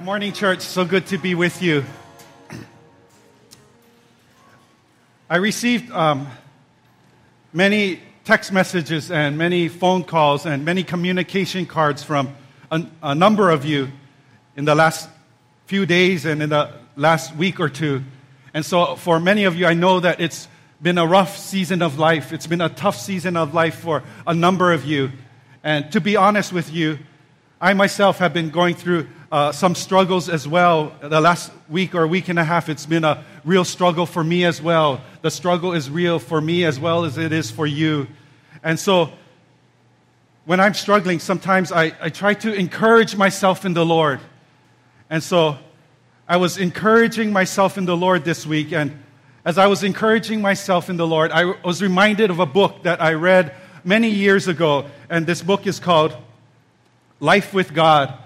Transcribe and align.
Good 0.00 0.06
morning, 0.06 0.32
church. 0.32 0.60
So 0.60 0.86
good 0.86 1.08
to 1.08 1.18
be 1.18 1.34
with 1.34 1.60
you. 1.60 1.84
I 5.28 5.36
received 5.36 5.92
um, 5.92 6.26
many 7.52 8.00
text 8.24 8.50
messages 8.50 9.10
and 9.10 9.36
many 9.36 9.68
phone 9.68 10.04
calls 10.04 10.46
and 10.46 10.64
many 10.64 10.84
communication 10.84 11.66
cards 11.66 12.02
from 12.02 12.34
a, 12.70 12.82
a 13.02 13.14
number 13.14 13.50
of 13.50 13.66
you 13.66 13.90
in 14.56 14.64
the 14.64 14.74
last 14.74 15.06
few 15.66 15.84
days 15.84 16.24
and 16.24 16.42
in 16.42 16.48
the 16.48 16.72
last 16.96 17.36
week 17.36 17.60
or 17.60 17.68
two. 17.68 18.02
And 18.54 18.64
so, 18.64 18.96
for 18.96 19.20
many 19.20 19.44
of 19.44 19.54
you, 19.54 19.66
I 19.66 19.74
know 19.74 20.00
that 20.00 20.18
it's 20.18 20.48
been 20.80 20.96
a 20.96 21.06
rough 21.06 21.36
season 21.36 21.82
of 21.82 21.98
life. 21.98 22.32
It's 22.32 22.46
been 22.46 22.62
a 22.62 22.70
tough 22.70 22.96
season 22.96 23.36
of 23.36 23.52
life 23.52 23.74
for 23.74 24.02
a 24.26 24.32
number 24.32 24.72
of 24.72 24.86
you. 24.86 25.10
And 25.62 25.92
to 25.92 26.00
be 26.00 26.16
honest 26.16 26.54
with 26.54 26.72
you, 26.72 27.00
I 27.60 27.74
myself 27.74 28.16
have 28.20 28.32
been 28.32 28.48
going 28.48 28.74
through 28.74 29.06
uh, 29.30 29.52
some 29.52 29.74
struggles 29.74 30.28
as 30.28 30.48
well. 30.48 30.92
The 31.00 31.20
last 31.20 31.52
week 31.68 31.94
or 31.94 32.06
week 32.06 32.28
and 32.28 32.38
a 32.38 32.44
half, 32.44 32.68
it's 32.68 32.86
been 32.86 33.04
a 33.04 33.24
real 33.44 33.64
struggle 33.64 34.06
for 34.06 34.24
me 34.24 34.44
as 34.44 34.60
well. 34.60 35.00
The 35.22 35.30
struggle 35.30 35.72
is 35.72 35.88
real 35.88 36.18
for 36.18 36.40
me 36.40 36.64
as 36.64 36.80
well 36.80 37.04
as 37.04 37.16
it 37.16 37.32
is 37.32 37.50
for 37.50 37.66
you. 37.66 38.08
And 38.62 38.78
so, 38.78 39.12
when 40.46 40.58
I'm 40.58 40.74
struggling, 40.74 41.20
sometimes 41.20 41.70
I, 41.70 41.92
I 42.00 42.08
try 42.08 42.34
to 42.34 42.52
encourage 42.52 43.14
myself 43.14 43.64
in 43.64 43.72
the 43.72 43.86
Lord. 43.86 44.20
And 45.08 45.22
so, 45.22 45.58
I 46.26 46.36
was 46.36 46.58
encouraging 46.58 47.32
myself 47.32 47.78
in 47.78 47.84
the 47.84 47.96
Lord 47.96 48.24
this 48.24 48.44
week. 48.44 48.72
And 48.72 49.00
as 49.44 49.58
I 49.58 49.68
was 49.68 49.84
encouraging 49.84 50.40
myself 50.42 50.90
in 50.90 50.96
the 50.96 51.06
Lord, 51.06 51.30
I 51.30 51.44
was 51.62 51.80
reminded 51.80 52.30
of 52.30 52.40
a 52.40 52.46
book 52.46 52.82
that 52.82 53.00
I 53.00 53.12
read 53.12 53.54
many 53.84 54.10
years 54.10 54.48
ago. 54.48 54.86
And 55.08 55.24
this 55.24 55.40
book 55.40 55.68
is 55.68 55.78
called 55.78 56.16
Life 57.20 57.54
with 57.54 57.74
God 57.74 58.16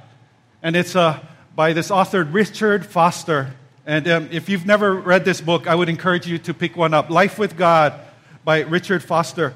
and 0.65 0.75
it's 0.77 0.97
uh, 0.97 1.21
by 1.55 1.75
this 1.75 1.91
author, 1.91 2.25
Richard 2.25 2.87
Foster. 2.87 3.55
And 3.85 4.09
um, 4.09 4.29
if 4.33 4.49
you've 4.49 4.65
never 4.65 4.95
read 4.95 5.27
this 5.27 5.43
book, 5.43 5.67
I 5.67 5.75
would 5.75 5.91
encourage 5.91 6.27
you 6.27 6.39
to 6.39 6.55
pick 6.55 6.75
one 6.75 6.95
up 6.95 7.11
Life 7.11 7.39
with 7.39 7.55
God 7.55 8.01
by 8.45 8.63
Richard 8.63 9.03
Foster. 9.03 9.53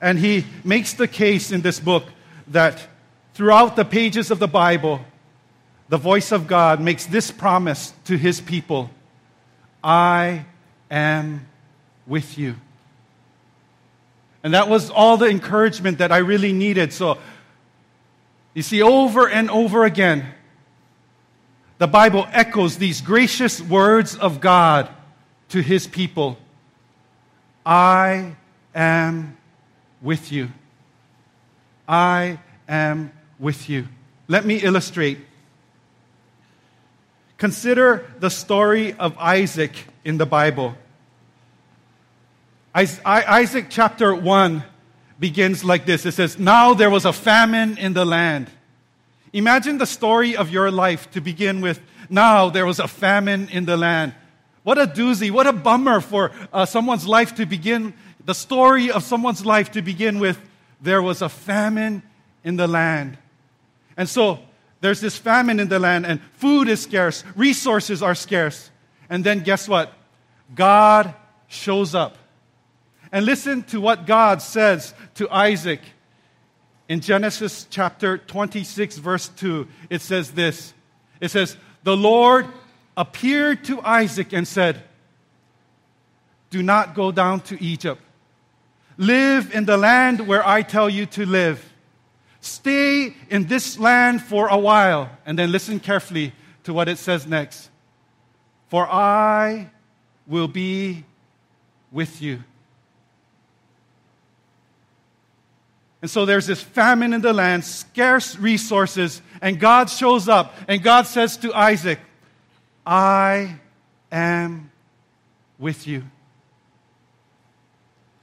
And 0.00 0.18
he 0.18 0.44
makes 0.64 0.94
the 0.94 1.06
case 1.06 1.52
in 1.52 1.60
this 1.60 1.78
book 1.78 2.02
that 2.48 2.84
throughout 3.34 3.76
the 3.76 3.84
pages 3.84 4.32
of 4.32 4.40
the 4.40 4.48
Bible, 4.48 5.00
the 5.88 5.98
voice 5.98 6.32
of 6.32 6.48
God 6.48 6.80
makes 6.80 7.06
this 7.06 7.30
promise 7.30 7.94
to 8.06 8.18
his 8.18 8.40
people 8.40 8.90
I 9.84 10.46
am 10.90 11.46
with 12.08 12.36
you. 12.36 12.56
And 14.42 14.54
that 14.54 14.68
was 14.68 14.90
all 14.90 15.16
the 15.16 15.26
encouragement 15.26 15.98
that 15.98 16.10
I 16.10 16.18
really 16.18 16.52
needed. 16.52 16.92
So, 16.92 17.18
you 18.52 18.62
see, 18.62 18.82
over 18.82 19.28
and 19.28 19.48
over 19.48 19.84
again, 19.84 20.26
the 21.80 21.86
Bible 21.86 22.28
echoes 22.30 22.76
these 22.76 23.00
gracious 23.00 23.58
words 23.58 24.14
of 24.14 24.42
God 24.42 24.90
to 25.48 25.62
his 25.62 25.86
people 25.86 26.36
I 27.64 28.36
am 28.74 29.38
with 30.02 30.30
you. 30.30 30.50
I 31.88 32.38
am 32.68 33.10
with 33.38 33.70
you. 33.70 33.88
Let 34.28 34.44
me 34.44 34.56
illustrate. 34.56 35.20
Consider 37.38 38.06
the 38.18 38.28
story 38.28 38.92
of 38.92 39.16
Isaac 39.16 39.72
in 40.04 40.18
the 40.18 40.26
Bible. 40.26 40.74
Isaac 42.74 43.68
chapter 43.70 44.14
1 44.14 44.64
begins 45.18 45.64
like 45.64 45.86
this 45.86 46.04
it 46.04 46.12
says, 46.12 46.38
Now 46.38 46.74
there 46.74 46.90
was 46.90 47.06
a 47.06 47.12
famine 47.14 47.78
in 47.78 47.94
the 47.94 48.04
land. 48.04 48.50
Imagine 49.32 49.78
the 49.78 49.86
story 49.86 50.36
of 50.36 50.50
your 50.50 50.70
life 50.70 51.10
to 51.12 51.20
begin 51.20 51.60
with. 51.60 51.80
Now 52.08 52.50
there 52.50 52.66
was 52.66 52.80
a 52.80 52.88
famine 52.88 53.48
in 53.50 53.64
the 53.64 53.76
land. 53.76 54.14
What 54.62 54.78
a 54.78 54.86
doozy, 54.86 55.30
what 55.30 55.46
a 55.46 55.52
bummer 55.52 56.00
for 56.00 56.32
uh, 56.52 56.66
someone's 56.66 57.06
life 57.06 57.36
to 57.36 57.46
begin, 57.46 57.94
the 58.24 58.34
story 58.34 58.90
of 58.90 59.04
someone's 59.04 59.46
life 59.46 59.72
to 59.72 59.82
begin 59.82 60.18
with. 60.18 60.38
There 60.80 61.00
was 61.00 61.22
a 61.22 61.28
famine 61.28 62.02
in 62.44 62.56
the 62.56 62.66
land. 62.66 63.16
And 63.96 64.08
so 64.08 64.40
there's 64.80 65.00
this 65.00 65.16
famine 65.16 65.60
in 65.60 65.68
the 65.68 65.78
land, 65.78 66.06
and 66.06 66.20
food 66.34 66.68
is 66.68 66.82
scarce, 66.82 67.24
resources 67.36 68.02
are 68.02 68.14
scarce. 68.14 68.70
And 69.08 69.24
then 69.24 69.40
guess 69.40 69.68
what? 69.68 69.92
God 70.54 71.14
shows 71.48 71.94
up. 71.94 72.16
And 73.12 73.26
listen 73.26 73.62
to 73.64 73.80
what 73.80 74.06
God 74.06 74.40
says 74.40 74.94
to 75.14 75.28
Isaac 75.30 75.80
in 76.90 76.98
Genesis 76.98 77.68
chapter 77.70 78.18
26, 78.18 78.98
verse 78.98 79.28
2, 79.28 79.68
it 79.90 80.02
says 80.02 80.32
this 80.32 80.74
It 81.20 81.30
says, 81.30 81.56
The 81.84 81.96
Lord 81.96 82.48
appeared 82.96 83.64
to 83.66 83.80
Isaac 83.82 84.32
and 84.32 84.46
said, 84.46 84.82
Do 86.50 86.64
not 86.64 86.96
go 86.96 87.12
down 87.12 87.42
to 87.42 87.62
Egypt. 87.62 88.02
Live 88.98 89.54
in 89.54 89.66
the 89.66 89.76
land 89.76 90.26
where 90.26 90.46
I 90.46 90.62
tell 90.62 90.90
you 90.90 91.06
to 91.06 91.24
live. 91.24 91.64
Stay 92.40 93.14
in 93.30 93.44
this 93.44 93.78
land 93.78 94.20
for 94.20 94.48
a 94.48 94.58
while. 94.58 95.10
And 95.24 95.38
then 95.38 95.52
listen 95.52 95.78
carefully 95.78 96.32
to 96.64 96.74
what 96.74 96.88
it 96.88 96.98
says 96.98 97.24
next. 97.24 97.70
For 98.66 98.84
I 98.84 99.70
will 100.26 100.48
be 100.48 101.04
with 101.92 102.20
you. 102.20 102.42
And 106.02 106.10
so 106.10 106.24
there's 106.24 106.46
this 106.46 106.62
famine 106.62 107.12
in 107.12 107.20
the 107.20 107.32
land, 107.32 107.64
scarce 107.64 108.36
resources, 108.38 109.20
and 109.42 109.60
God 109.60 109.90
shows 109.90 110.28
up 110.28 110.54
and 110.66 110.82
God 110.82 111.06
says 111.06 111.36
to 111.38 111.52
Isaac, 111.52 111.98
I 112.86 113.56
am 114.10 114.70
with 115.58 115.86
you. 115.86 116.04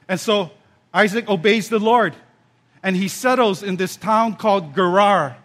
And 0.08 0.20
so 0.20 0.52
Isaac 0.94 1.30
obeys 1.30 1.70
the 1.70 1.80
Lord 1.80 2.16
and 2.82 2.96
he 2.96 3.08
settles 3.08 3.62
in 3.62 3.76
this 3.76 3.96
town 3.96 4.36
called 4.36 4.74
Gerar. 4.74 5.38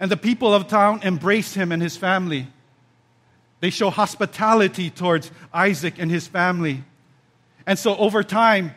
And 0.00 0.10
the 0.10 0.16
people 0.16 0.52
of 0.52 0.68
town 0.68 1.02
embrace 1.02 1.54
him 1.54 1.72
and 1.72 1.80
his 1.80 1.96
family. 1.96 2.48
They 3.60 3.70
show 3.70 3.88
hospitality 3.88 4.90
towards 4.90 5.30
Isaac 5.52 5.94
and 5.98 6.10
his 6.10 6.26
family. 6.26 6.84
And 7.66 7.78
so 7.78 7.96
over 7.96 8.22
time, 8.22 8.74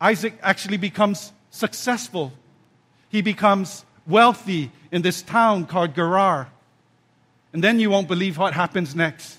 Isaac 0.00 0.36
actually 0.42 0.78
becomes 0.78 1.32
successful. 1.54 2.32
He 3.10 3.22
becomes 3.22 3.84
wealthy 4.08 4.72
in 4.90 5.02
this 5.02 5.22
town 5.22 5.66
called 5.66 5.94
Gerar. 5.94 6.48
And 7.52 7.62
then 7.62 7.78
you 7.78 7.90
won't 7.90 8.08
believe 8.08 8.36
what 8.36 8.52
happens 8.52 8.94
next. 8.96 9.38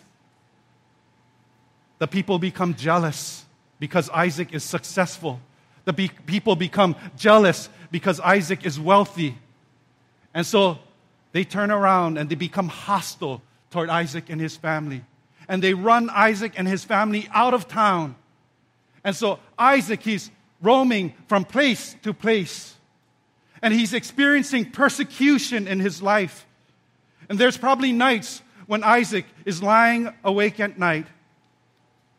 The 2.00 2.08
people 2.08 2.40
become 2.40 2.74
jealous 2.76 3.46
because 3.80 4.10
Isaac 4.10 4.54
is 4.54 4.64
successful. 4.64 5.42
The 5.84 5.92
be- 5.92 6.12
people 6.26 6.56
become 6.56 6.96
jealous 7.18 7.70
because 7.92 8.22
Isaac 8.22 8.66
is 8.66 8.80
wealthy. 8.80 9.38
And 10.34 10.46
so 10.46 10.80
they 11.34 11.44
turn 11.44 11.70
around 11.70 12.18
and 12.18 12.30
they 12.30 12.36
become 12.36 12.70
hostile 12.70 13.42
toward 13.72 13.90
Isaac 13.90 14.30
and 14.30 14.40
his 14.40 14.56
family. 14.56 15.04
And 15.50 15.62
they 15.62 15.74
run 15.74 16.10
Isaac 16.10 16.54
and 16.56 16.66
his 16.66 16.86
family 16.86 17.28
out 17.34 17.54
of 17.54 17.68
town. 17.68 18.16
And 19.04 19.16
so 19.16 19.40
Isaac, 19.60 20.02
he's 20.02 20.32
roaming 20.66 21.14
from 21.28 21.46
place 21.46 21.96
to 22.02 22.14
place. 22.14 22.76
And 23.62 23.74
he's 23.74 23.94
experiencing 23.94 24.72
persecution 24.72 25.68
in 25.68 25.80
his 25.80 26.02
life. 26.02 26.46
And 27.30 27.40
there's 27.40 27.58
probably 27.58 27.92
nights 27.92 28.42
when 28.68 28.84
Isaac 28.84 29.26
is 29.46 29.62
lying 29.62 30.14
awake 30.24 30.60
at 30.60 30.78
night 30.78 31.06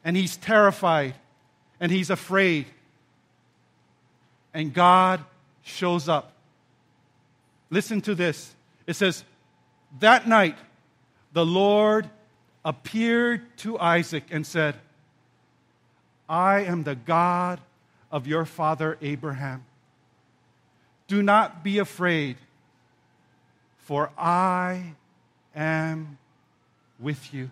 and 0.05 0.17
he's 0.17 0.37
terrified 0.37 1.15
and 1.81 1.91
he's 1.91 2.11
afraid. 2.11 2.67
And 4.55 4.73
God 4.73 5.23
shows 5.63 6.09
up. 6.09 6.33
Listen 7.69 8.01
to 8.03 8.15
this. 8.15 8.55
It 8.87 8.95
says, 8.95 9.25
That 9.99 10.27
night 10.29 10.57
the 11.33 11.45
Lord 11.45 12.09
appeared 12.65 13.43
to 13.59 13.79
Isaac 13.79 14.25
and 14.31 14.47
said, 14.47 14.77
I 16.29 16.61
am 16.61 16.85
the 16.85 16.95
God 16.95 17.61
of 18.11 18.27
your 18.27 18.45
father 18.45 18.97
Abraham. 19.01 19.65
Do 21.09 21.23
not 21.23 21.63
be 21.63 21.79
afraid, 21.79 22.37
for 23.79 24.11
I 24.19 24.95
am 25.55 26.19
with 26.99 27.33
you. 27.33 27.51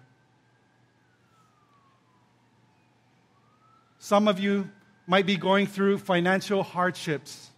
Some 3.99 4.29
of 4.29 4.39
you 4.39 4.71
might 5.07 5.27
be 5.27 5.37
going 5.37 5.67
through 5.67 5.99
financial 5.99 6.63
hardships, 6.63 7.51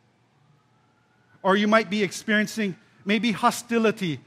or 1.42 1.56
you 1.56 1.66
might 1.66 1.90
be 1.90 2.02
experiencing 2.02 2.76
maybe 3.04 3.32
hostility 3.32 4.20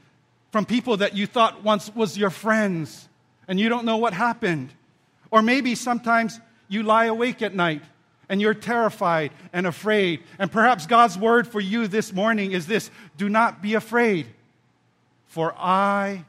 from 0.50 0.64
people 0.64 0.96
that 0.96 1.16
you 1.16 1.26
thought 1.26 1.62
once 1.62 1.94
was 1.94 2.18
your 2.18 2.30
friends, 2.30 3.08
and 3.46 3.60
you 3.60 3.68
don't 3.68 3.84
know 3.84 3.98
what 3.98 4.12
happened. 4.12 4.70
Or 5.30 5.42
maybe 5.42 5.74
sometimes 5.74 6.40
you 6.68 6.82
lie 6.82 7.04
awake 7.06 7.40
at 7.40 7.54
night 7.54 7.82
and 8.30 8.40
you're 8.40 8.54
terrified 8.54 9.32
and 9.52 9.66
afraid. 9.66 10.22
And 10.38 10.50
perhaps 10.50 10.86
God's 10.86 11.18
word 11.18 11.48
for 11.48 11.60
you 11.60 11.88
this 11.88 12.12
morning 12.12 12.52
is 12.52 12.66
this 12.66 12.90
do 13.18 13.28
not 13.28 13.60
be 13.60 13.74
afraid, 13.74 14.28
for 15.26 15.52
I 15.58 16.24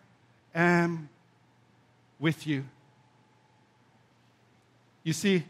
am 0.53 1.09
with 2.19 2.45
you. 2.48 2.65
You 5.03 5.13
see, 5.13 5.45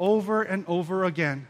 over 0.00 0.42
and 0.42 0.64
over 0.66 1.04
again, 1.04 1.46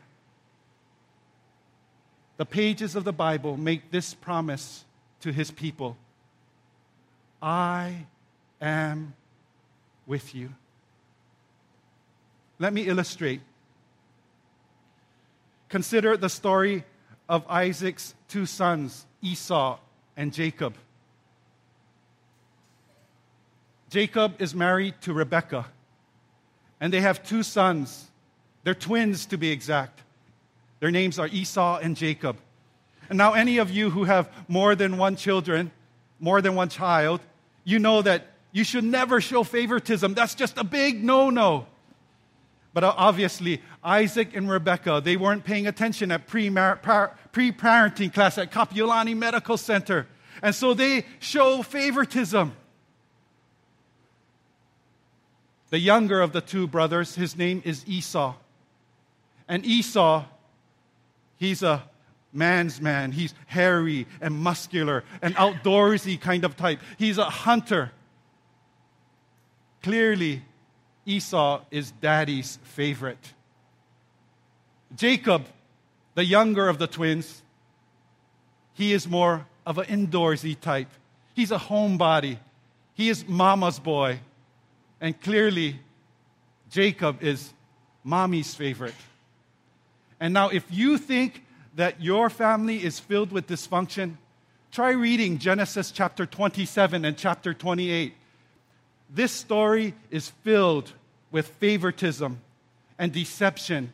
the 2.36 2.46
pages 2.46 2.96
of 2.96 3.04
the 3.04 3.12
Bible 3.12 3.56
make 3.56 3.90
this 3.90 4.14
promise 4.14 4.84
to 5.20 5.32
his 5.32 5.50
people 5.50 5.96
I 7.40 8.06
am 8.60 9.14
with 10.08 10.34
you. 10.34 10.50
Let 12.58 12.72
me 12.72 12.82
illustrate. 12.82 13.40
Consider 15.68 16.16
the 16.16 16.28
story 16.28 16.84
of 17.28 17.44
Isaac's 17.48 18.14
two 18.28 18.46
sons, 18.46 19.06
Esau 19.22 19.78
and 20.16 20.32
Jacob. 20.32 20.74
Jacob 23.90 24.40
is 24.40 24.54
married 24.54 24.94
to 25.02 25.12
Rebekah, 25.12 25.66
and 26.80 26.92
they 26.92 27.00
have 27.00 27.22
two 27.22 27.42
sons. 27.42 28.06
They're 28.64 28.74
twins, 28.74 29.26
to 29.26 29.38
be 29.38 29.50
exact. 29.50 30.02
Their 30.80 30.90
names 30.90 31.18
are 31.18 31.26
Esau 31.26 31.78
and 31.78 31.96
Jacob. 31.96 32.36
And 33.08 33.16
now, 33.16 33.32
any 33.32 33.58
of 33.58 33.70
you 33.70 33.88
who 33.90 34.04
have 34.04 34.30
more 34.48 34.74
than 34.74 34.98
one 34.98 35.16
children, 35.16 35.70
more 36.20 36.42
than 36.42 36.54
one 36.54 36.68
child, 36.68 37.20
you 37.64 37.78
know 37.78 38.02
that 38.02 38.26
you 38.52 38.64
should 38.64 38.84
never 38.84 39.20
show 39.20 39.42
favoritism. 39.42 40.14
That's 40.14 40.34
just 40.34 40.58
a 40.58 40.64
big 40.64 41.02
no 41.02 41.30
no. 41.30 41.66
But 42.78 42.84
uh, 42.84 42.94
obviously, 42.96 43.60
Isaac 43.82 44.36
and 44.36 44.48
Rebecca, 44.48 45.02
they 45.04 45.16
weren't 45.16 45.42
paying 45.42 45.66
attention 45.66 46.12
at 46.12 46.28
pre 46.28 46.48
parenting 46.48 48.14
class 48.14 48.38
at 48.38 48.52
Kapiolani 48.52 49.16
Medical 49.16 49.56
Center. 49.56 50.06
And 50.44 50.54
so 50.54 50.74
they 50.74 51.04
show 51.18 51.62
favoritism. 51.64 52.52
The 55.70 55.80
younger 55.80 56.20
of 56.20 56.30
the 56.30 56.40
two 56.40 56.68
brothers, 56.68 57.16
his 57.16 57.36
name 57.36 57.62
is 57.64 57.82
Esau. 57.88 58.36
And 59.48 59.66
Esau, 59.66 60.24
he's 61.36 61.64
a 61.64 61.82
man's 62.32 62.80
man. 62.80 63.10
He's 63.10 63.34
hairy 63.46 64.06
and 64.20 64.36
muscular 64.36 65.02
and 65.20 65.34
outdoorsy 65.34 66.20
kind 66.20 66.44
of 66.44 66.56
type. 66.56 66.78
He's 66.96 67.18
a 67.18 67.24
hunter. 67.24 67.90
Clearly, 69.82 70.44
Esau 71.08 71.62
is 71.70 71.90
daddy's 71.90 72.58
favorite. 72.62 73.32
Jacob, 74.94 75.46
the 76.14 76.24
younger 76.24 76.68
of 76.68 76.78
the 76.78 76.86
twins, 76.86 77.42
he 78.74 78.92
is 78.92 79.08
more 79.08 79.46
of 79.66 79.78
an 79.78 79.86
indoorsy 79.86 80.58
type. 80.58 80.88
He's 81.34 81.50
a 81.50 81.58
homebody. 81.58 82.38
He 82.94 83.08
is 83.08 83.26
mama's 83.26 83.78
boy. 83.78 84.20
And 85.00 85.18
clearly, 85.20 85.80
Jacob 86.70 87.22
is 87.22 87.52
mommy's 88.04 88.54
favorite. 88.54 88.94
And 90.20 90.34
now, 90.34 90.48
if 90.48 90.64
you 90.70 90.98
think 90.98 91.44
that 91.76 92.02
your 92.02 92.28
family 92.28 92.84
is 92.84 92.98
filled 92.98 93.32
with 93.32 93.46
dysfunction, 93.46 94.16
try 94.72 94.90
reading 94.90 95.38
Genesis 95.38 95.90
chapter 95.90 96.26
27 96.26 97.04
and 97.04 97.16
chapter 97.16 97.54
28. 97.54 98.14
This 99.10 99.32
story 99.32 99.94
is 100.10 100.28
filled 100.42 100.92
with 101.30 101.48
favoritism 101.48 102.40
and 102.98 103.12
deception 103.12 103.92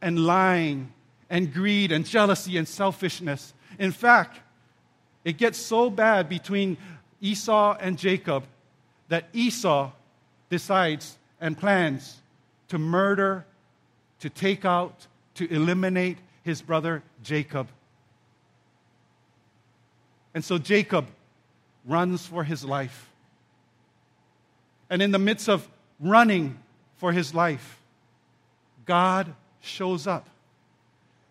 and 0.00 0.18
lying 0.18 0.92
and 1.28 1.52
greed 1.52 1.92
and 1.92 2.06
jealousy 2.06 2.56
and 2.56 2.66
selfishness. 2.66 3.52
In 3.78 3.92
fact, 3.92 4.40
it 5.24 5.38
gets 5.38 5.58
so 5.58 5.90
bad 5.90 6.28
between 6.28 6.76
Esau 7.20 7.76
and 7.80 7.98
Jacob 7.98 8.44
that 9.08 9.28
Esau 9.32 9.90
decides 10.50 11.18
and 11.40 11.58
plans 11.58 12.20
to 12.68 12.78
murder, 12.78 13.44
to 14.20 14.30
take 14.30 14.64
out, 14.64 15.06
to 15.34 15.50
eliminate 15.52 16.18
his 16.42 16.62
brother 16.62 17.02
Jacob. 17.22 17.68
And 20.34 20.44
so 20.44 20.58
Jacob 20.58 21.06
runs 21.84 22.26
for 22.26 22.44
his 22.44 22.64
life. 22.64 23.10
And 24.90 25.02
in 25.02 25.10
the 25.10 25.18
midst 25.18 25.48
of 25.48 25.68
running 26.00 26.58
for 26.96 27.12
his 27.12 27.34
life, 27.34 27.80
God 28.86 29.34
shows 29.60 30.06
up. 30.06 30.28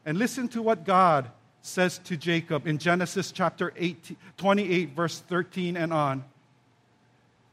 And 0.05 0.17
listen 0.17 0.47
to 0.50 0.61
what 0.61 0.85
God 0.85 1.29
says 1.61 1.97
to 2.00 2.17
Jacob 2.17 2.67
in 2.67 2.77
Genesis 2.77 3.31
chapter 3.31 3.73
18, 3.77 4.17
28, 4.38 4.89
verse 4.89 5.19
13 5.19 5.77
and 5.77 5.94
on. 5.94 6.23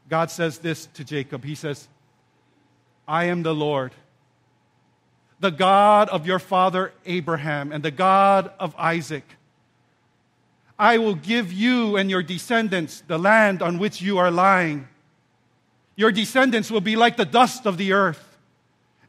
God 0.09 0.29
says 0.29 0.57
this 0.57 0.87
to 0.95 1.05
Jacob 1.05 1.45
He 1.45 1.55
says, 1.55 1.87
I 3.07 3.25
am 3.25 3.43
the 3.43 3.55
Lord, 3.55 3.93
the 5.39 5.49
God 5.49 6.09
of 6.09 6.27
your 6.27 6.39
father 6.39 6.91
Abraham 7.05 7.71
and 7.71 7.83
the 7.83 7.91
God 7.91 8.51
of 8.59 8.75
Isaac. 8.77 9.23
I 10.77 10.97
will 10.97 11.15
give 11.15 11.53
you 11.53 11.95
and 11.95 12.09
your 12.09 12.23
descendants 12.23 13.03
the 13.07 13.17
land 13.17 13.61
on 13.61 13.79
which 13.79 14.01
you 14.01 14.17
are 14.17 14.31
lying. 14.31 14.87
Your 15.95 16.11
descendants 16.11 16.71
will 16.71 16.81
be 16.81 16.95
like 16.95 17.17
the 17.17 17.25
dust 17.25 17.65
of 17.65 17.77
the 17.77 17.93
earth, 17.93 18.37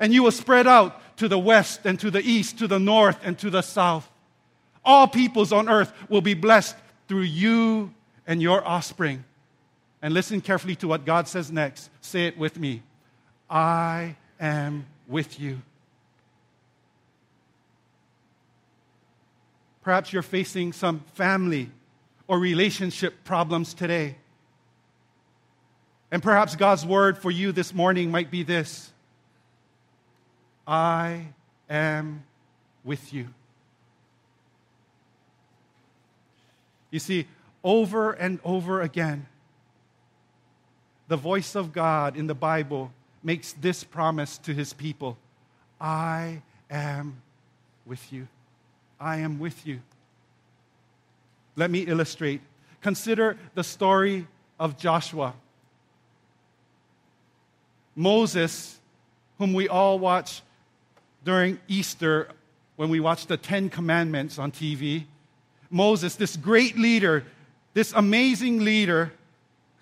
and 0.00 0.12
you 0.12 0.22
will 0.22 0.32
spread 0.32 0.66
out 0.66 1.16
to 1.18 1.28
the 1.28 1.38
west 1.38 1.80
and 1.84 1.98
to 2.00 2.10
the 2.10 2.20
east, 2.20 2.58
to 2.58 2.66
the 2.66 2.78
north 2.78 3.18
and 3.22 3.38
to 3.38 3.50
the 3.50 3.62
south. 3.62 4.10
All 4.84 5.06
peoples 5.06 5.52
on 5.52 5.68
earth 5.68 5.92
will 6.08 6.20
be 6.20 6.34
blessed 6.34 6.76
through 7.08 7.22
you 7.22 7.94
and 8.26 8.42
your 8.42 8.66
offspring. 8.66 9.24
And 10.00 10.12
listen 10.12 10.40
carefully 10.40 10.74
to 10.76 10.88
what 10.88 11.04
God 11.04 11.28
says 11.28 11.52
next. 11.52 11.90
Say 12.00 12.26
it 12.26 12.36
with 12.36 12.58
me 12.58 12.82
I 13.48 14.16
am 14.40 14.86
with 15.06 15.38
you. 15.38 15.62
Perhaps 19.82 20.12
you're 20.12 20.22
facing 20.22 20.72
some 20.72 21.00
family 21.14 21.70
or 22.28 22.38
relationship 22.38 23.24
problems 23.24 23.74
today. 23.74 24.16
And 26.12 26.22
perhaps 26.22 26.56
God's 26.56 26.84
word 26.84 27.16
for 27.16 27.30
you 27.30 27.52
this 27.52 27.72
morning 27.72 28.10
might 28.10 28.30
be 28.30 28.42
this 28.42 28.92
I 30.66 31.28
am 31.70 32.22
with 32.84 33.14
you. 33.14 33.28
You 36.90 36.98
see, 36.98 37.26
over 37.64 38.12
and 38.12 38.38
over 38.44 38.82
again, 38.82 39.26
the 41.08 41.16
voice 41.16 41.54
of 41.54 41.72
God 41.72 42.14
in 42.14 42.26
the 42.26 42.34
Bible 42.34 42.92
makes 43.22 43.54
this 43.54 43.82
promise 43.82 44.36
to 44.38 44.52
his 44.52 44.74
people 44.74 45.16
I 45.80 46.42
am 46.70 47.22
with 47.86 48.12
you. 48.12 48.28
I 49.00 49.16
am 49.16 49.38
with 49.38 49.66
you. 49.66 49.80
Let 51.56 51.70
me 51.70 51.80
illustrate. 51.80 52.42
Consider 52.82 53.38
the 53.54 53.64
story 53.64 54.26
of 54.60 54.76
Joshua. 54.76 55.34
Moses, 57.94 58.78
whom 59.38 59.52
we 59.52 59.68
all 59.68 59.98
watch 59.98 60.42
during 61.24 61.58
Easter 61.68 62.28
when 62.76 62.88
we 62.88 63.00
watch 63.00 63.26
the 63.26 63.36
Ten 63.36 63.68
Commandments 63.68 64.38
on 64.38 64.50
TV. 64.50 65.04
Moses, 65.70 66.16
this 66.16 66.36
great 66.36 66.76
leader, 66.76 67.24
this 67.74 67.92
amazing 67.94 68.64
leader, 68.64 69.12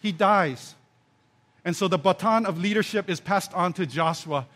he 0.00 0.12
dies. 0.12 0.74
And 1.64 1.76
so 1.76 1.88
the 1.88 1.98
baton 1.98 2.46
of 2.46 2.58
leadership 2.58 3.10
is 3.10 3.20
passed 3.20 3.52
on 3.54 3.72
to 3.74 3.86
Joshua. 3.86 4.46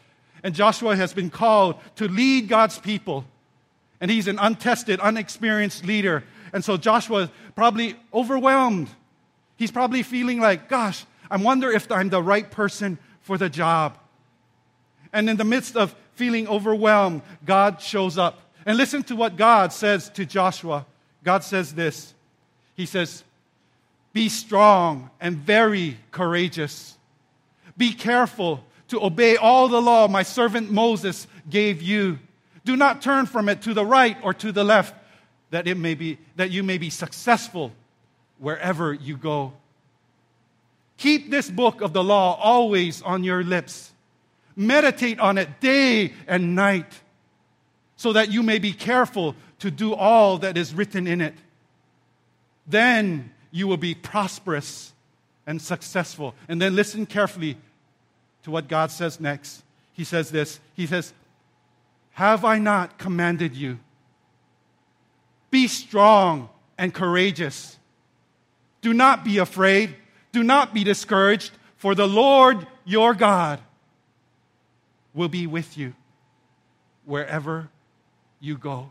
And 0.42 0.54
Joshua 0.54 0.96
has 0.96 1.12
been 1.12 1.30
called 1.30 1.76
to 1.96 2.08
lead 2.08 2.48
God's 2.48 2.78
people. 2.78 3.24
And 4.00 4.10
he's 4.10 4.28
an 4.28 4.38
untested, 4.38 5.00
unexperienced 5.00 5.84
leader. 5.84 6.24
And 6.52 6.64
so 6.64 6.76
Joshua 6.76 7.22
is 7.22 7.28
probably 7.54 7.96
overwhelmed. 8.12 8.88
He's 9.56 9.70
probably 9.70 10.02
feeling 10.02 10.40
like, 10.40 10.68
gosh, 10.68 11.04
I 11.30 11.36
wonder 11.36 11.70
if 11.70 11.90
I'm 11.90 12.10
the 12.10 12.22
right 12.22 12.50
person 12.50 12.98
for 13.24 13.36
the 13.36 13.48
job. 13.48 13.98
And 15.12 15.28
in 15.28 15.36
the 15.36 15.44
midst 15.44 15.76
of 15.76 15.94
feeling 16.14 16.46
overwhelmed, 16.46 17.22
God 17.44 17.80
shows 17.80 18.16
up. 18.16 18.40
And 18.64 18.78
listen 18.78 19.02
to 19.04 19.16
what 19.16 19.36
God 19.36 19.72
says 19.72 20.08
to 20.10 20.24
Joshua. 20.24 20.86
God 21.24 21.42
says 21.42 21.74
this 21.74 22.14
He 22.76 22.86
says, 22.86 23.24
Be 24.12 24.28
strong 24.28 25.10
and 25.20 25.36
very 25.36 25.98
courageous. 26.12 26.96
Be 27.76 27.92
careful 27.92 28.62
to 28.88 29.02
obey 29.02 29.36
all 29.36 29.68
the 29.68 29.82
law 29.82 30.06
my 30.06 30.22
servant 30.22 30.70
Moses 30.70 31.26
gave 31.50 31.82
you. 31.82 32.18
Do 32.64 32.76
not 32.76 33.02
turn 33.02 33.26
from 33.26 33.48
it 33.48 33.62
to 33.62 33.74
the 33.74 33.84
right 33.84 34.16
or 34.22 34.32
to 34.34 34.52
the 34.52 34.64
left, 34.64 34.94
that, 35.50 35.66
it 35.66 35.76
may 35.76 35.94
be, 35.94 36.18
that 36.36 36.50
you 36.50 36.62
may 36.62 36.78
be 36.78 36.90
successful 36.90 37.72
wherever 38.38 38.92
you 38.92 39.16
go. 39.16 39.54
Keep 40.96 41.30
this 41.30 41.50
book 41.50 41.80
of 41.80 41.92
the 41.92 42.04
law 42.04 42.38
always 42.40 43.02
on 43.02 43.24
your 43.24 43.42
lips. 43.42 43.92
Meditate 44.56 45.18
on 45.18 45.38
it 45.38 45.60
day 45.60 46.12
and 46.26 46.54
night, 46.54 47.00
so 47.96 48.12
that 48.12 48.30
you 48.30 48.42
may 48.42 48.58
be 48.58 48.72
careful 48.72 49.34
to 49.58 49.70
do 49.70 49.94
all 49.94 50.38
that 50.38 50.56
is 50.56 50.74
written 50.74 51.06
in 51.06 51.20
it. 51.20 51.34
Then 52.66 53.32
you 53.50 53.66
will 53.66 53.76
be 53.76 53.94
prosperous 53.94 54.92
and 55.46 55.60
successful. 55.60 56.34
And 56.48 56.60
then 56.60 56.76
listen 56.76 57.06
carefully 57.06 57.56
to 58.44 58.50
what 58.50 58.68
God 58.68 58.90
says 58.90 59.20
next. 59.20 59.62
He 59.92 60.04
says 60.04 60.30
this 60.30 60.60
He 60.74 60.86
says, 60.86 61.12
Have 62.12 62.44
I 62.44 62.58
not 62.58 62.98
commanded 62.98 63.54
you? 63.54 63.78
Be 65.50 65.68
strong 65.68 66.48
and 66.76 66.92
courageous. 66.92 67.78
Do 68.80 68.92
not 68.92 69.24
be 69.24 69.38
afraid. 69.38 69.94
Do 70.34 70.42
not 70.42 70.74
be 70.74 70.82
discouraged, 70.82 71.52
for 71.76 71.94
the 71.94 72.08
Lord 72.08 72.66
your 72.84 73.14
God 73.14 73.60
will 75.14 75.28
be 75.28 75.46
with 75.46 75.78
you 75.78 75.94
wherever 77.04 77.68
you 78.40 78.58
go. 78.58 78.90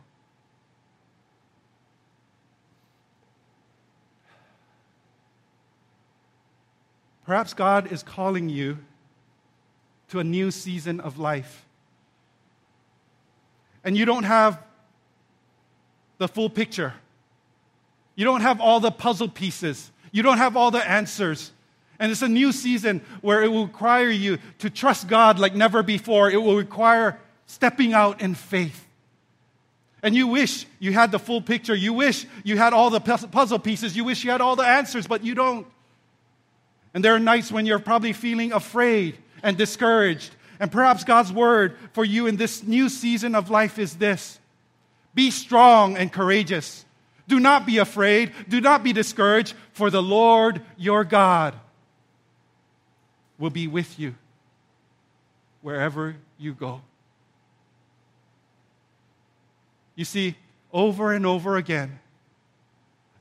Perhaps 7.26 7.54
God 7.54 7.92
is 7.92 8.04
calling 8.04 8.48
you 8.48 8.78
to 10.08 10.20
a 10.20 10.24
new 10.24 10.50
season 10.50 11.02
of 11.02 11.20
life. 11.20 11.66
And 13.84 13.98
you 13.98 14.06
don't 14.06 14.24
have 14.24 14.64
the 16.20 16.30
full 16.30 16.50
picture. 16.50 16.94
You 18.16 18.24
don't 18.24 18.40
have 18.40 18.62
all 18.62 18.80
the 18.80 18.92
puzzle 18.92 19.28
pieces. 19.28 19.92
You 20.14 20.22
don't 20.22 20.38
have 20.38 20.56
all 20.56 20.72
the 20.72 20.90
answers. 20.90 21.52
And 22.00 22.12
it's 22.12 22.22
a 22.22 22.30
new 22.30 22.54
season 22.54 23.02
where 23.22 23.44
it 23.44 23.50
will 23.50 23.66
require 23.66 24.10
you 24.10 24.38
to 24.60 24.70
trust 24.70 25.08
God 25.10 25.40
like 25.40 25.56
never 25.56 25.84
before. 25.84 26.30
It 26.30 26.42
will 26.42 26.56
require 26.56 27.20
stepping 27.48 27.94
out 27.94 28.22
in 28.22 28.36
faith. 28.36 28.88
And 30.02 30.16
you 30.16 30.28
wish 30.28 30.66
you 30.80 30.94
had 30.94 31.12
the 31.12 31.20
full 31.20 31.42
picture. 31.42 31.74
You 31.74 31.94
wish 31.94 32.26
you 32.44 32.58
had 32.58 32.74
all 32.74 32.90
the 32.90 33.00
puzzle 33.00 33.60
pieces. 33.60 33.96
You 33.96 34.04
wish 34.04 34.24
you 34.24 34.32
had 34.32 34.42
all 34.42 34.56
the 34.56 34.66
answers, 34.66 35.08
but 35.08 35.24
you 35.24 35.34
don't. 35.34 35.66
And 36.94 37.04
there 37.04 37.16
are 37.16 37.20
nights 37.20 37.52
when 37.52 37.66
you're 37.66 37.80
probably 37.80 38.14
feeling 38.14 38.52
afraid 38.52 39.18
and 39.42 39.58
discouraged. 39.58 40.36
And 40.60 40.72
perhaps 40.72 41.04
God's 41.04 41.32
word 41.32 41.76
for 41.94 42.06
you 42.06 42.28
in 42.28 42.36
this 42.36 42.64
new 42.64 42.90
season 42.90 43.34
of 43.34 43.50
life 43.50 43.80
is 43.80 43.96
this 43.96 44.40
Be 45.16 45.32
strong 45.32 45.98
and 45.98 46.12
courageous. 46.12 46.86
Do 47.34 47.40
not 47.40 47.66
be 47.66 47.80
afraid. 47.80 48.32
Do 48.48 48.62
not 48.62 48.84
be 48.84 48.94
discouraged, 48.94 49.56
for 49.72 49.90
the 49.90 50.04
Lord 50.04 50.62
your 50.78 51.04
God 51.04 51.56
will 53.40 53.50
be 53.50 53.68
with 53.68 53.98
you 53.98 54.14
wherever 55.64 56.16
you 56.38 56.54
go. 56.54 56.84
You 59.96 60.06
see, 60.06 60.36
over 60.72 61.12
and 61.12 61.26
over 61.26 61.58
again, 61.58 61.98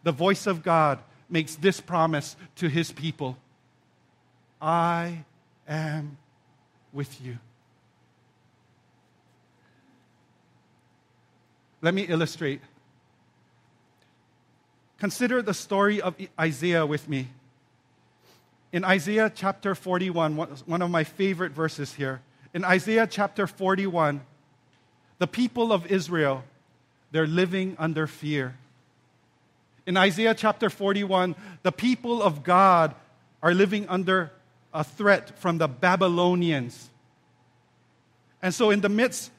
the 0.02 0.12
voice 0.12 0.46
of 0.46 0.62
God 0.62 0.98
makes 1.30 1.54
this 1.54 1.80
promise 1.80 2.36
to 2.56 2.68
his 2.68 2.92
people 2.92 3.38
I 4.60 5.24
am 5.66 6.18
with 6.92 7.18
you. 7.22 7.38
Let 11.80 11.94
me 11.94 12.02
illustrate. 12.02 12.60
Consider 15.02 15.42
the 15.42 15.52
story 15.52 16.00
of 16.00 16.14
Isaiah 16.38 16.86
with 16.86 17.08
me. 17.08 17.26
In 18.70 18.84
Isaiah 18.84 19.32
chapter 19.34 19.74
41, 19.74 20.36
one 20.36 20.80
of 20.80 20.90
my 20.92 21.02
favorite 21.02 21.50
verses 21.50 21.92
here, 21.92 22.20
in 22.54 22.64
Isaiah 22.64 23.08
chapter 23.08 23.48
41, 23.48 24.20
the 25.18 25.26
people 25.26 25.72
of 25.72 25.90
Israel, 25.90 26.44
they're 27.10 27.26
living 27.26 27.74
under 27.80 28.06
fear. 28.06 28.54
In 29.86 29.96
Isaiah 29.96 30.36
chapter 30.36 30.70
41, 30.70 31.34
the 31.64 31.72
people 31.72 32.22
of 32.22 32.44
God 32.44 32.94
are 33.42 33.54
living 33.54 33.88
under 33.88 34.30
a 34.72 34.84
threat 34.84 35.36
from 35.36 35.58
the 35.58 35.66
Babylonians. 35.66 36.90
And 38.40 38.54
so, 38.54 38.70
in 38.70 38.82
the 38.82 38.88
midst 38.88 39.32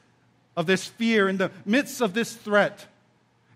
of 0.58 0.66
this 0.66 0.86
fear, 0.86 1.26
in 1.26 1.38
the 1.38 1.50
midst 1.64 2.02
of 2.02 2.12
this 2.12 2.34
threat, 2.34 2.86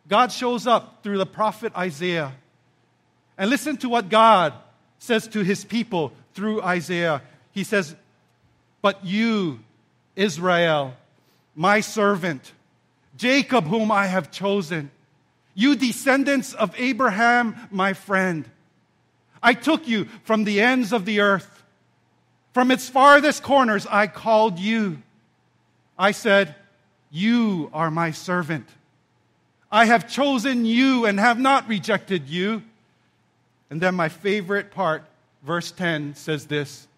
God 0.09 0.33
shows 0.33 0.67
up 0.67 1.03
through 1.03 1.19
the 1.19 1.27
prophet 1.27 1.73
Isaiah. 1.77 2.33
And 3.37 3.51
listen 3.51 3.77
to 3.79 3.89
what 3.89 4.09
God 4.09 4.55
says 4.99 5.29
to 5.29 5.43
his 5.43 5.65
people 5.65 6.13
through 6.35 6.63
Isaiah. 6.63 7.23
He 7.53 7.63
says, 7.63 7.95
But 8.83 9.05
you, 9.05 9.61
Israel, 10.17 10.95
my 11.55 11.81
servant, 11.81 12.53
Jacob, 13.17 13.67
whom 13.67 13.93
I 13.93 14.07
have 14.07 14.31
chosen, 14.31 14.91
you 15.55 15.77
descendants 15.77 16.55
of 16.55 16.75
Abraham, 16.79 17.57
my 17.71 17.93
friend, 17.93 18.49
I 19.43 19.55
took 19.55 19.87
you 19.87 20.07
from 20.25 20.45
the 20.45 20.61
ends 20.61 20.93
of 20.93 21.05
the 21.05 21.21
earth. 21.21 21.63
From 22.55 22.71
its 22.71 22.89
farthest 22.89 23.43
corners, 23.43 23.87
I 23.89 24.07
called 24.07 24.59
you. 24.59 25.03
I 25.99 26.13
said, 26.13 26.55
You 27.11 27.71
are 27.73 27.91
my 27.91 28.11
servant. 28.13 28.67
I 29.71 29.85
have 29.85 30.09
chosen 30.09 30.65
you 30.65 31.05
and 31.05 31.21
have 31.21 31.39
not 31.39 31.69
rejected 31.69 32.29
you. 32.29 32.63
And 33.71 33.81
then 33.81 33.95
my 33.95 34.09
favorite 34.09 34.71
part, 34.71 35.05
verse 35.43 35.71
10, 35.71 36.15
says 36.15 36.47
this 36.47 36.89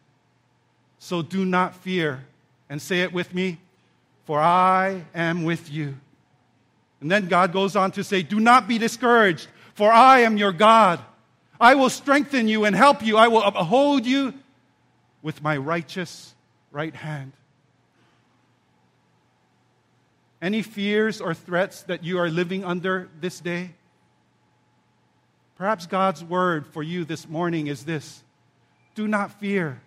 So 0.98 1.22
do 1.22 1.44
not 1.44 1.74
fear. 1.74 2.24
And 2.68 2.80
say 2.80 3.00
it 3.00 3.12
with 3.12 3.34
me, 3.34 3.58
for 4.26 4.38
I 4.38 5.02
am 5.12 5.42
with 5.42 5.72
you. 5.72 5.96
And 7.00 7.10
then 7.10 7.26
God 7.26 7.52
goes 7.52 7.74
on 7.74 7.90
to 7.92 8.04
say, 8.04 8.22
Do 8.22 8.38
not 8.38 8.68
be 8.68 8.78
discouraged, 8.78 9.48
for 9.74 9.90
I 9.90 10.20
am 10.20 10.36
your 10.36 10.52
God. 10.52 11.00
I 11.60 11.74
will 11.74 11.90
strengthen 11.90 12.46
you 12.46 12.64
and 12.64 12.76
help 12.76 13.04
you. 13.04 13.16
I 13.16 13.26
will 13.26 13.42
uphold 13.42 14.06
you 14.06 14.34
with 15.20 15.42
my 15.42 15.56
righteous 15.56 16.34
right 16.70 16.94
hand. 16.94 17.32
Any 20.42 20.62
fears 20.62 21.20
or 21.20 21.34
threats 21.34 21.82
that 21.82 22.02
you 22.02 22.18
are 22.18 22.30
living 22.30 22.64
under 22.64 23.08
this 23.20 23.40
day? 23.40 23.70
Perhaps 25.56 25.86
God's 25.86 26.24
word 26.24 26.66
for 26.66 26.82
you 26.82 27.04
this 27.04 27.28
morning 27.28 27.66
is 27.66 27.84
this 27.84 28.22
Do 28.94 29.06
not 29.06 29.38
fear, 29.38 29.80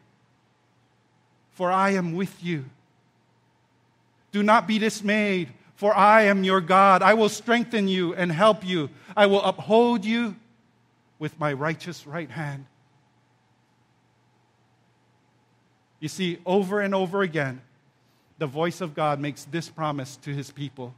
for 1.51 1.71
I 1.71 1.91
am 1.91 2.13
with 2.13 2.43
you. 2.43 2.65
Do 4.31 4.43
not 4.43 4.67
be 4.67 4.77
dismayed, 4.77 5.49
for 5.75 5.95
I 5.95 6.23
am 6.23 6.43
your 6.43 6.61
God. 6.61 7.01
I 7.01 7.15
will 7.15 7.29
strengthen 7.29 7.87
you 7.87 8.13
and 8.13 8.31
help 8.31 8.65
you. 8.65 8.89
I 9.17 9.25
will 9.25 9.41
uphold 9.41 10.05
you 10.05 10.35
with 11.17 11.39
my 11.39 11.53
righteous 11.53 12.05
right 12.05 12.29
hand. 12.29 12.65
You 15.99 16.09
see, 16.09 16.37
over 16.45 16.81
and 16.81 16.93
over 16.93 17.21
again, 17.21 17.61
the 18.37 18.47
voice 18.47 18.81
of 18.81 18.95
God 18.95 19.19
makes 19.19 19.45
this 19.45 19.69
promise 19.69 20.17
to 20.17 20.31
his 20.31 20.51
people 20.51 20.93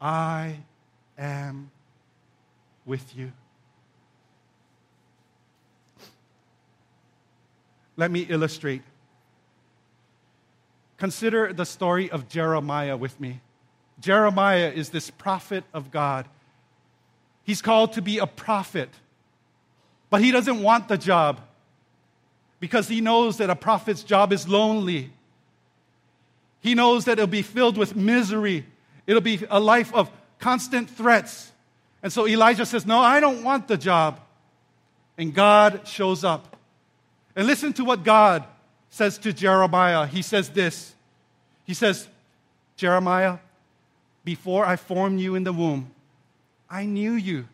I 0.00 0.56
am 1.16 1.70
with 2.84 3.16
you. 3.16 3.32
Let 7.96 8.10
me 8.10 8.26
illustrate. 8.28 8.82
Consider 10.96 11.52
the 11.52 11.64
story 11.64 12.10
of 12.10 12.28
Jeremiah 12.28 12.96
with 12.96 13.20
me. 13.20 13.40
Jeremiah 14.00 14.72
is 14.74 14.90
this 14.90 15.10
prophet 15.10 15.64
of 15.72 15.90
God. 15.90 16.26
He's 17.44 17.62
called 17.62 17.92
to 17.94 18.02
be 18.02 18.18
a 18.18 18.26
prophet, 18.26 18.88
but 20.10 20.20
he 20.20 20.30
doesn't 20.30 20.62
want 20.62 20.88
the 20.88 20.96
job 20.96 21.40
because 22.60 22.88
he 22.88 23.00
knows 23.00 23.38
that 23.38 23.50
a 23.50 23.56
prophet's 23.56 24.02
job 24.02 24.32
is 24.32 24.48
lonely. 24.48 25.12
He 26.62 26.74
knows 26.74 27.04
that 27.04 27.12
it'll 27.12 27.26
be 27.26 27.42
filled 27.42 27.76
with 27.76 27.94
misery, 27.94 28.64
it'll 29.06 29.20
be 29.20 29.44
a 29.50 29.60
life 29.60 29.92
of 29.92 30.10
constant 30.38 30.88
threats. 30.88 31.52
And 32.02 32.12
so 32.12 32.26
Elijah 32.26 32.64
says, 32.64 32.86
No, 32.86 32.98
I 32.98 33.20
don't 33.20 33.44
want 33.44 33.68
the 33.68 33.76
job. 33.76 34.20
And 35.18 35.34
God 35.34 35.86
shows 35.86 36.24
up. 36.24 36.56
And 37.36 37.46
listen 37.46 37.72
to 37.74 37.84
what 37.84 38.02
God 38.02 38.44
says 38.90 39.18
to 39.18 39.32
Jeremiah. 39.32 40.06
He 40.06 40.22
says 40.22 40.50
this 40.50 40.94
He 41.64 41.74
says, 41.74 42.08
Jeremiah, 42.76 43.38
before 44.24 44.64
I 44.64 44.76
formed 44.76 45.20
you 45.20 45.34
in 45.34 45.44
the 45.44 45.52
womb, 45.52 45.90
I 46.70 46.86
knew 46.86 47.12
you. 47.12 47.46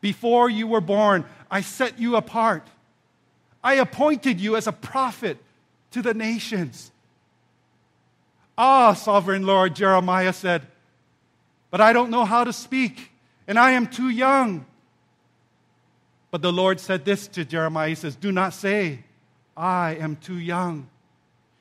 Before 0.00 0.50
you 0.50 0.66
were 0.66 0.80
born, 0.80 1.24
I 1.50 1.60
set 1.60 1.98
you 1.98 2.16
apart. 2.16 2.66
I 3.62 3.74
appointed 3.74 4.40
you 4.40 4.56
as 4.56 4.66
a 4.66 4.72
prophet 4.72 5.38
to 5.92 6.02
the 6.02 6.12
nations. 6.12 6.90
Ah, 8.64 8.92
sovereign 8.92 9.44
Lord, 9.44 9.74
Jeremiah 9.74 10.32
said, 10.32 10.62
but 11.72 11.80
I 11.80 11.92
don't 11.92 12.10
know 12.10 12.24
how 12.24 12.44
to 12.44 12.52
speak, 12.52 13.10
and 13.48 13.58
I 13.58 13.72
am 13.72 13.88
too 13.88 14.08
young. 14.08 14.64
But 16.30 16.42
the 16.42 16.52
Lord 16.52 16.78
said 16.78 17.04
this 17.04 17.26
to 17.28 17.44
Jeremiah 17.44 17.88
He 17.88 17.96
says, 17.96 18.14
Do 18.14 18.30
not 18.30 18.54
say, 18.54 19.00
I 19.56 19.96
am 19.96 20.14
too 20.14 20.38
young. 20.38 20.88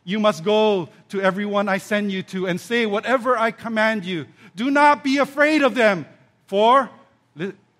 You 0.03 0.19
must 0.19 0.43
go 0.43 0.89
to 1.09 1.19
everyone 1.19 1.67
I 1.67 1.79
send 1.79 2.11
you 2.11 2.21
to 2.21 2.45
and 2.45 2.61
say 2.61 2.85
whatever 2.85 3.35
I 3.35 3.49
command 3.49 4.05
you. 4.05 4.27
Do 4.55 4.69
not 4.69 5.03
be 5.03 5.17
afraid 5.17 5.63
of 5.63 5.73
them, 5.73 6.05
for, 6.45 6.87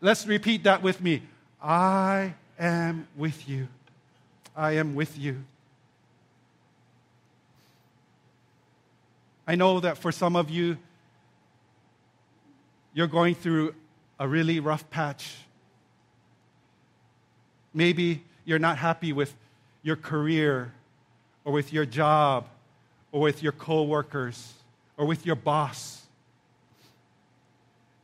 let's 0.02 0.26
repeat 0.26 0.64
that 0.64 0.82
with 0.82 1.00
me. 1.00 1.22
I 1.62 2.34
am 2.58 3.08
with 3.16 3.48
you. 3.48 3.68
I 4.56 4.72
am 4.78 4.96
with 4.96 5.16
you. 5.16 5.44
I 9.52 9.56
know 9.56 9.82
that 9.82 9.98
for 9.98 10.14
some 10.14 10.38
of 10.38 10.50
you, 10.50 10.78
you're 12.94 13.08
going 13.08 13.36
through 13.36 13.76
a 14.18 14.26
really 14.26 14.62
rough 14.62 14.90
patch. 14.90 15.30
Maybe 17.74 18.24
you're 18.46 18.60
not 18.60 18.78
happy 18.78 19.12
with 19.12 19.36
your 19.84 19.98
career 19.98 20.72
or 21.44 21.52
with 21.52 21.74
your 21.74 21.86
job 21.86 22.48
or 23.12 23.20
with 23.20 23.44
your 23.44 23.52
coworkers 23.52 24.54
or 24.96 25.06
with 25.06 25.26
your 25.26 25.36
boss. 25.36 26.02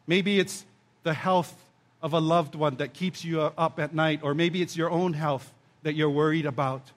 Maybe 0.06 0.42
it's 0.42 0.66
the 1.04 1.14
health 1.14 1.56
of 2.02 2.12
a 2.12 2.20
loved 2.20 2.56
one 2.56 2.76
that 2.76 2.94
keeps 2.94 3.24
you 3.24 3.40
up 3.40 3.80
at 3.80 3.96
night, 3.96 4.20
or 4.22 4.34
maybe 4.34 4.62
it's 4.62 4.76
your 4.76 4.92
own 4.92 5.14
health 5.14 5.50
that 5.84 5.96
you're 5.96 6.10
worried 6.10 6.46
about. 6.46 6.92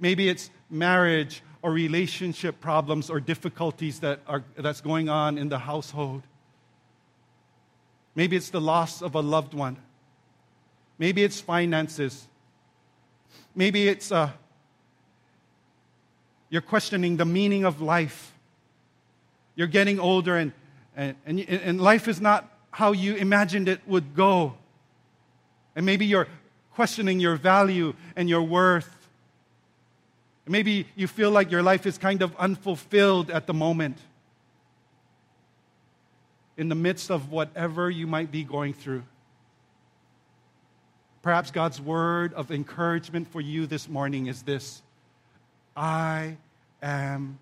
Maybe 0.00 0.28
it's 0.28 0.50
marriage 0.68 1.40
or 1.62 1.70
relationship 1.70 2.60
problems 2.60 3.08
or 3.08 3.20
difficulties 3.20 4.00
that 4.00 4.20
are, 4.26 4.42
that's 4.56 4.80
going 4.80 5.08
on 5.08 5.38
in 5.38 5.48
the 5.48 5.58
household. 5.58 6.22
Maybe 8.14 8.36
it's 8.36 8.50
the 8.50 8.60
loss 8.60 9.00
of 9.00 9.14
a 9.14 9.20
loved 9.20 9.54
one. 9.54 9.76
Maybe 10.98 11.22
it's 11.22 11.40
finances. 11.40 12.26
Maybe 13.54 13.88
it's 13.88 14.12
uh, 14.12 14.30
you're 16.50 16.60
questioning 16.60 17.16
the 17.16 17.24
meaning 17.24 17.64
of 17.64 17.80
life. 17.80 18.32
You're 19.54 19.66
getting 19.66 19.98
older, 19.98 20.36
and, 20.36 20.52
and, 20.94 21.16
and, 21.24 21.40
and 21.40 21.80
life 21.80 22.08
is 22.08 22.20
not 22.20 22.48
how 22.70 22.92
you 22.92 23.14
imagined 23.14 23.68
it 23.68 23.80
would 23.86 24.14
go. 24.14 24.54
And 25.74 25.86
maybe 25.86 26.04
you're 26.04 26.28
questioning 26.74 27.20
your 27.20 27.36
value 27.36 27.94
and 28.16 28.28
your 28.28 28.42
worth. 28.42 29.01
Maybe 30.46 30.86
you 30.96 31.06
feel 31.06 31.30
like 31.30 31.50
your 31.50 31.62
life 31.62 31.86
is 31.86 31.98
kind 31.98 32.22
of 32.22 32.34
unfulfilled 32.36 33.30
at 33.30 33.46
the 33.46 33.54
moment. 33.54 33.98
In 36.56 36.68
the 36.68 36.74
midst 36.74 37.10
of 37.10 37.30
whatever 37.30 37.88
you 37.88 38.06
might 38.06 38.30
be 38.30 38.44
going 38.44 38.74
through. 38.74 39.04
Perhaps 41.22 41.52
God's 41.52 41.80
word 41.80 42.34
of 42.34 42.50
encouragement 42.50 43.28
for 43.28 43.40
you 43.40 43.66
this 43.66 43.88
morning 43.88 44.26
is 44.26 44.42
this 44.42 44.82
I 45.76 46.36
am 46.82 47.38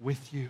with 0.00 0.32
you. 0.32 0.48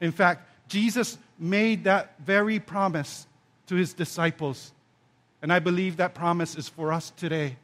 In 0.00 0.12
fact, 0.12 0.48
Jesus 0.68 1.18
made 1.38 1.84
that 1.84 2.14
very 2.24 2.58
promise 2.60 3.26
to 3.66 3.74
his 3.74 3.92
disciples. 3.92 4.72
And 5.42 5.52
I 5.52 5.58
believe 5.58 5.96
that 5.96 6.14
promise 6.14 6.56
is 6.56 6.68
for 6.68 6.92
us 6.92 7.10
today. 7.16 7.56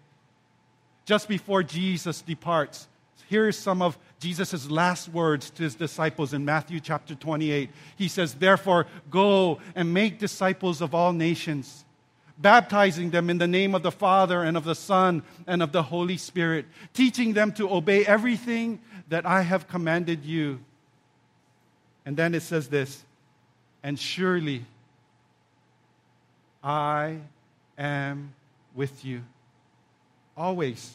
Just 1.08 1.26
before 1.26 1.62
Jesus 1.62 2.20
departs, 2.20 2.86
here 3.30 3.48
are 3.48 3.52
some 3.52 3.80
of 3.80 3.96
Jesus' 4.20 4.68
last 4.68 5.08
words 5.08 5.48
to 5.48 5.62
his 5.62 5.74
disciples 5.74 6.34
in 6.34 6.44
Matthew 6.44 6.80
chapter 6.80 7.14
28. 7.14 7.70
He 7.96 8.08
says, 8.08 8.34
Therefore, 8.34 8.86
go 9.08 9.58
and 9.74 9.94
make 9.94 10.18
disciples 10.18 10.82
of 10.82 10.94
all 10.94 11.14
nations 11.14 11.86
baptizing 12.36 13.08
them 13.08 13.30
in 13.30 13.38
the 13.38 13.46
name 13.46 13.74
of 13.74 13.82
the 13.82 13.90
Father 13.90 14.42
and 14.42 14.54
of 14.54 14.64
the 14.64 14.74
Son 14.74 15.22
and 15.46 15.62
of 15.62 15.72
the 15.72 15.82
Holy 15.82 16.18
Spirit, 16.18 16.66
teaching 16.92 17.32
them 17.32 17.52
to 17.52 17.72
obey 17.72 18.04
everything 18.04 18.78
that 19.08 19.24
I 19.24 19.40
have 19.40 19.66
commanded 19.66 20.26
you. 20.26 20.60
And 22.04 22.18
then 22.18 22.34
it 22.34 22.42
says 22.42 22.68
this, 22.68 23.02
and 23.82 23.98
surely 23.98 24.66
I 26.62 27.20
am 27.78 28.34
with 28.74 29.06
you 29.06 29.22
always 30.38 30.94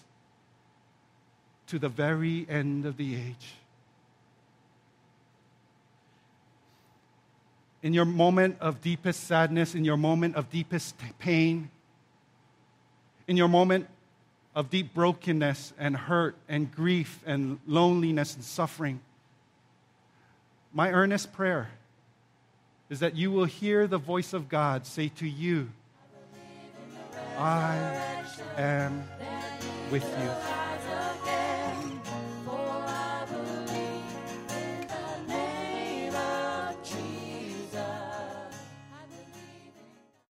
to 1.67 1.77
the 1.77 1.89
very 1.89 2.47
end 2.49 2.85
of 2.85 2.97
the 2.97 3.15
age. 3.15 3.55
in 7.83 7.93
your 7.93 8.05
moment 8.05 8.55
of 8.61 8.81
deepest 8.81 9.25
sadness, 9.25 9.75
in 9.75 9.83
your 9.83 9.97
moment 9.97 10.37
of 10.37 10.49
deepest 10.49 10.95
pain, 11.19 11.69
in 13.27 13.37
your 13.37 13.49
moment 13.49 13.87
of 14.55 14.69
deep 14.69 14.93
brokenness 14.93 15.73
and 15.77 15.95
hurt 15.95 16.35
and 16.47 16.73
grief 16.73 17.19
and 17.25 17.59
loneliness 17.67 18.35
and 18.35 18.43
suffering, 18.43 19.01
my 20.73 20.91
earnest 20.91 21.33
prayer 21.33 21.69
is 22.89 23.01
that 23.01 23.15
you 23.15 23.31
will 23.31 23.45
hear 23.45 23.85
the 23.85 23.97
voice 23.97 24.31
of 24.31 24.47
God 24.47 24.87
say 24.87 25.09
to 25.09 25.27
you, 25.27 25.69
I 27.37 28.23
am 28.57 29.03
with 29.91 30.03
you. 30.19 30.62